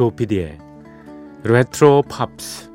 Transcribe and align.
조피디의 0.00 0.56
레트로 1.42 2.04
팝스. 2.08 2.70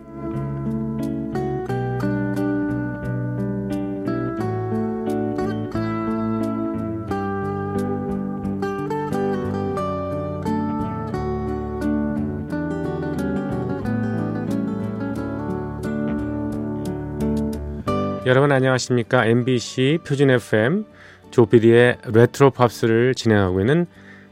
여러분 18.27 18.51
안녕하십니까? 18.51 19.25
MBC 19.25 19.97
표준 20.05 20.29
FM 20.29 20.85
조피디의 21.31 21.97
레트로 22.05 22.51
팝스를 22.51 23.15
진행하고 23.15 23.61
있는 23.61 23.87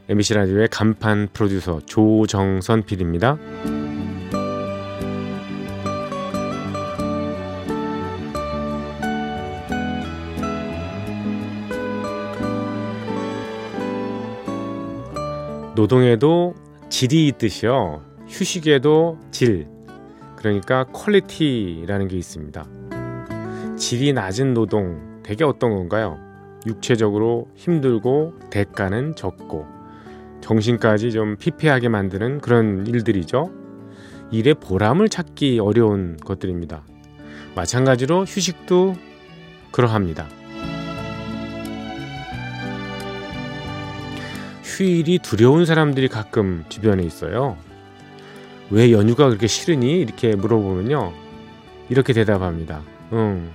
MBC 0.06 0.34
라디오의 0.34 0.68
간판 0.68 1.28
프로듀서 1.32 1.80
조정선 1.86 2.82
PD입니다. 2.82 3.38
노동에도 15.74 16.54
질이 16.90 17.26
있듯이요. 17.28 18.04
휴식에도 18.28 19.18
질, 19.30 19.66
그러니까 20.36 20.84
quality라는 20.84 22.08
게 22.08 22.18
있습니다. 22.18 22.66
질이 23.78 24.12
낮은 24.12 24.52
노동, 24.52 25.22
대개 25.22 25.44
어떤 25.44 25.70
건가요? 25.70 26.18
육체적으로 26.66 27.48
힘들고 27.54 28.34
대가는 28.50 29.16
적고 29.16 29.73
정신까지 30.44 31.10
좀 31.10 31.36
피폐하게 31.36 31.88
만드는 31.88 32.42
그런 32.42 32.86
일들이죠. 32.86 33.50
일의 34.30 34.52
보람을 34.54 35.08
찾기 35.08 35.58
어려운 35.58 36.18
것들입니다. 36.18 36.82
마찬가지로 37.54 38.24
휴식도 38.24 38.94
그러합니다. 39.72 40.28
휴일이 44.62 45.18
두려운 45.20 45.64
사람들이 45.64 46.08
가끔 46.08 46.64
주변에 46.68 47.02
있어요. 47.04 47.56
왜 48.70 48.92
연휴가 48.92 49.28
그렇게 49.28 49.46
싫으니? 49.46 49.98
이렇게 49.98 50.36
물어보면요. 50.36 51.12
이렇게 51.88 52.12
대답합니다. 52.12 52.82
응. 53.14 53.50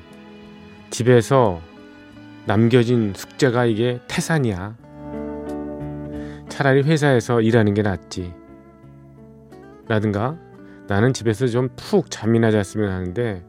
집에서 0.90 1.62
남겨진 2.46 3.14
숙제가 3.16 3.66
이게 3.66 4.00
태산이야. 4.08 4.89
차라리 6.60 6.82
회사에서 6.82 7.40
일하는 7.40 7.74
게 7.74 7.82
낫지. 7.82 8.34
라든가 9.88 10.38
나는 10.90 11.14
집에서 11.14 11.48
좀 11.48 11.70
푹 11.78 12.12
잠이나 12.12 12.52
잤으면 12.52 12.92
하는데 12.92 13.46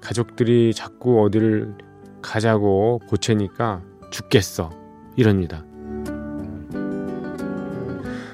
가족들이 0.00 0.72
자꾸 0.72 1.22
어디를 1.22 1.74
가자고 2.22 3.02
보채니까 3.10 3.82
죽겠어. 4.10 4.70
이럽니다. 5.16 5.66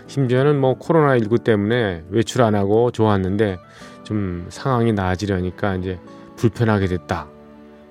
심지어는 0.07 0.61
뭐 0.61 0.79
코로나19 0.79 1.43
때문에 1.43 2.05
외출 2.09 2.43
안 2.43 2.55
하고 2.55 2.93
좋았는데 2.93 3.59
좀 4.05 4.47
상황이 4.51 4.93
나아지려니까 4.93 5.75
이제 5.75 5.99
불편하게 6.37 6.87
됐다. 6.87 7.27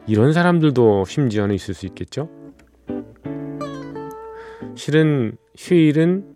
이런 0.08 0.31
사람들도 0.31 1.04
심지어는 1.04 1.54
있을 1.56 1.74
수 1.74 1.86
있겠죠. 1.88 2.30
실은 4.75 5.38
휴일은 5.58 6.36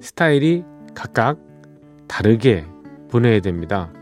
스타일이 0.00 0.64
각각 0.94 1.38
다르게 2.08 2.64
보내야 3.08 3.40
됩니다. 3.40 3.92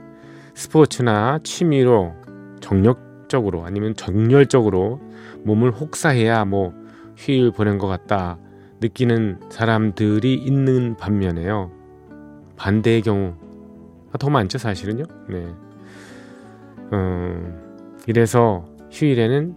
스포츠나 0.54 1.40
취미로 1.42 2.14
정력적으로 2.60 3.64
아니면 3.64 3.94
정열적으로 3.94 5.00
몸을 5.44 5.72
혹사해야 5.72 6.46
뭐 6.46 6.72
휴일 7.16 7.50
보낸 7.50 7.78
것 7.78 7.86
같다 7.86 8.38
느끼는 8.80 9.40
사람들이 9.50 10.34
있는 10.34 10.96
반면에요. 10.96 11.70
반대의 12.56 13.02
경우가 13.02 14.18
더 14.18 14.30
많죠, 14.30 14.56
사실은요. 14.56 15.04
네. 15.28 15.46
어, 16.92 17.98
이래서 18.06 18.64
휴일에는 18.90 19.54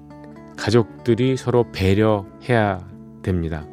가족들이 0.57 1.37
서로 1.37 1.71
배려해야 1.71 2.85
됩니다. 3.21 3.65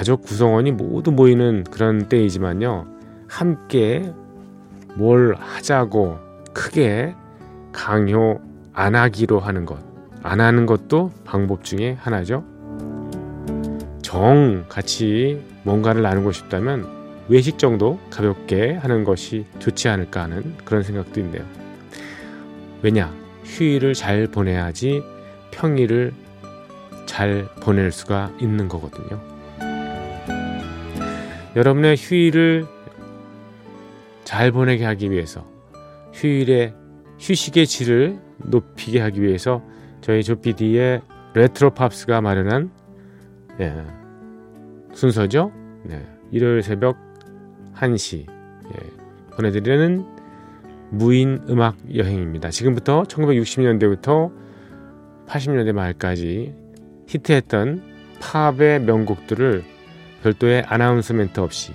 가족 0.00 0.22
구성원이 0.22 0.72
모두 0.72 1.12
모이는 1.12 1.64
그런 1.64 2.08
때이지만요. 2.08 2.86
함께 3.28 4.14
뭘 4.94 5.36
하자고 5.38 6.16
크게 6.54 7.14
강요 7.70 8.40
안 8.72 8.94
하기로 8.94 9.40
하는 9.40 9.66
것. 9.66 9.78
안 10.22 10.40
하는 10.40 10.64
것도 10.64 11.10
방법 11.26 11.64
중에 11.64 11.98
하나죠. 12.00 12.46
정 14.00 14.64
같이 14.70 15.44
뭔가를 15.64 16.00
나누고 16.00 16.32
싶다면 16.32 17.26
외식 17.28 17.58
정도 17.58 17.98
가볍게 18.08 18.72
하는 18.72 19.04
것이 19.04 19.44
좋지 19.58 19.90
않을까 19.90 20.22
하는 20.22 20.56
그런 20.64 20.82
생각도 20.82 21.20
있네요. 21.20 21.44
왜냐? 22.80 23.12
휴일을 23.44 23.92
잘 23.92 24.28
보내야지 24.28 25.02
평일을 25.50 26.14
잘 27.04 27.48
보낼 27.60 27.92
수가 27.92 28.32
있는 28.40 28.66
거거든요. 28.66 29.29
여러분의 31.56 31.96
휴일을 31.96 32.66
잘 34.24 34.52
보내게 34.52 34.84
하기 34.84 35.10
위해서 35.10 35.44
휴일의 36.12 36.74
휴식의 37.18 37.66
질을 37.66 38.18
높이게 38.38 39.00
하기 39.00 39.20
위해서 39.22 39.62
저희 40.00 40.22
조피디의 40.22 41.02
레트로 41.34 41.70
팝스가 41.70 42.20
마련한 42.20 42.70
예, 43.60 43.74
순서죠. 44.92 45.52
네, 45.84 46.06
일요일 46.30 46.62
새벽 46.62 46.96
1시 47.74 48.26
예, 48.28 49.36
보내드리는 49.36 50.04
무인 50.90 51.40
음악 51.48 51.76
여행입니다. 51.94 52.50
지금부터 52.50 53.02
1960년대부터 53.04 54.32
80년대 55.26 55.72
말까지 55.72 56.54
히트했던 57.06 57.82
팝의 58.20 58.80
명곡들을 58.82 59.64
별도의 60.22 60.64
announcement 60.66 61.40
없이 61.40 61.72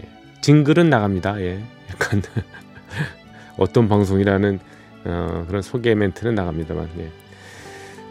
예, 0.00 0.08
jingle은 0.40 0.90
나갑니다. 0.90 1.40
예, 1.40 1.62
약간 1.90 2.22
어떤 3.58 3.88
방송이라는 3.88 4.58
어, 5.04 5.44
그런 5.46 5.62
소개 5.62 5.94
멘트는 5.94 6.34
나갑니다만 6.34 6.88
예. 6.98 7.10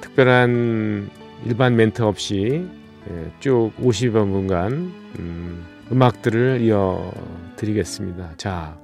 특별한 0.02 1.10
일반 1.46 1.76
멘트 1.76 2.02
없이 2.02 2.68
예, 3.10 3.32
쭉 3.40 3.72
50여 3.80 4.14
분간 4.32 4.72
음, 5.20 5.66
음악들을 5.92 6.62
이어드리겠습니다. 6.62 8.34
자, 8.38 8.78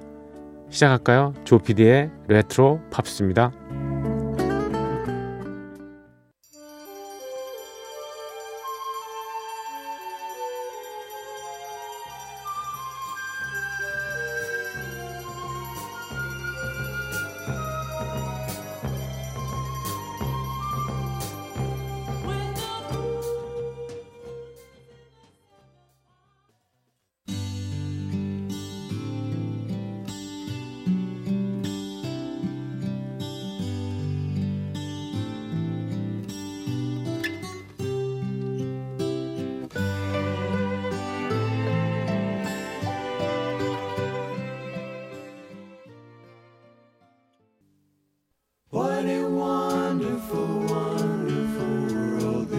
시작할까요? 0.70 1.34
조피디의 1.44 2.10
레트로 2.28 2.80
팝스입니다. 2.90 3.52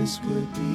this 0.06 0.22
would 0.22 0.54
be 0.54 0.75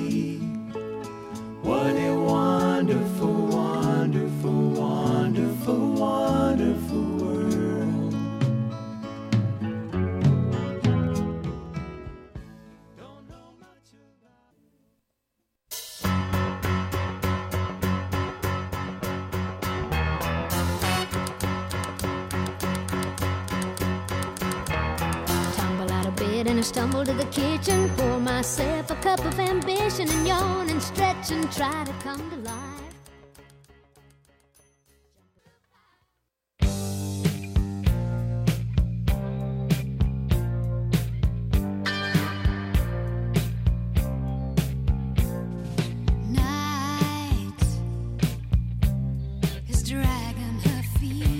and 26.61 26.67
stumble 26.67 27.03
to 27.03 27.15
the 27.15 27.25
kitchen, 27.27 27.89
pour 27.97 28.21
myself 28.21 28.91
a 28.91 28.95
cup 28.97 29.25
of 29.25 29.41
ambition 29.41 30.07
and 30.11 30.29
yawn 30.29 30.69
and 30.69 30.83
stretch 30.83 31.31
and 31.31 31.51
try 31.51 31.85
to 31.85 31.93
come 32.05 32.31
to 32.31 32.37
life. 32.37 32.95
Night 46.29 47.63
is 49.67 49.83
dragging 49.83 50.61
her 50.61 50.83
feet. 50.99 51.40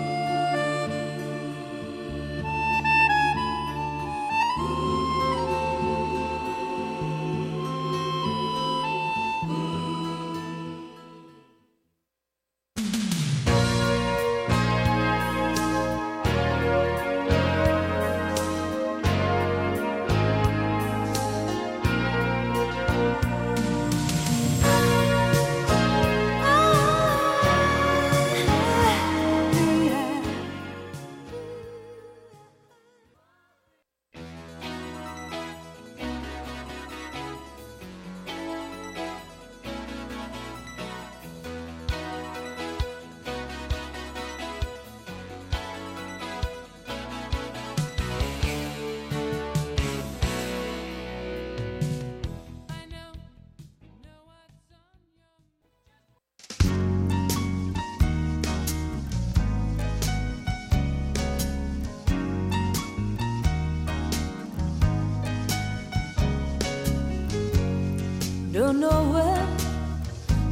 Don't 68.51 68.81
know 68.81 69.01
where 69.13 69.47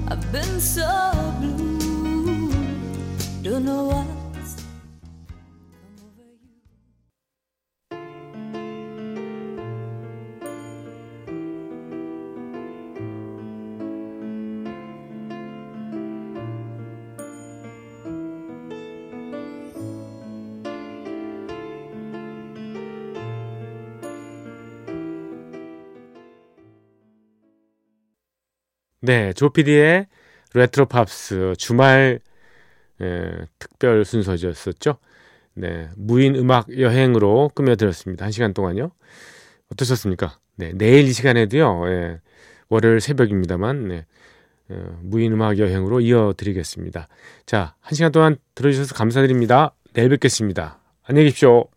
I've 0.08 0.32
been 0.32 0.62
so 0.62 1.12
blue. 1.42 2.50
Don't 3.44 3.66
know 3.66 3.84
what's 3.92 4.09
네, 29.02 29.34
조피디의 29.34 30.08
레트로 30.54 30.88
팝스 30.88 31.54
주말 31.58 32.20
에, 33.02 33.32
특별 33.60 34.04
순서였었죠. 34.04 34.98
네, 35.54 35.90
무인 35.96 36.36
음악 36.36 36.78
여행으로 36.78 37.52
꾸며드렸습니다. 37.56 38.26
한 38.26 38.32
시간 38.32 38.54
동안요. 38.54 38.92
어떠셨습니까? 39.72 40.38
네, 40.56 40.74
내일 40.76 41.06
이 41.08 41.14
시간에도요. 41.14 41.84
예, 41.88 42.20
월요일 42.70 43.00
새벽입니다만 43.00 43.88
네, 43.88 44.06
어, 44.70 45.00
무인 45.02 45.34
음악 45.34 45.58
여행으로 45.58 46.02
이어드리겠습니다. 46.02 47.08
자, 47.46 47.76
한 47.80 47.96
시간 47.96 48.12
동안 48.12 48.38
들어주셔서 48.56 48.96
감사드립니다. 48.96 49.74
내일 49.94 50.10
뵙겠습니다. 50.10 50.80
안녕히 51.04 51.28
계십시오. 51.28 51.70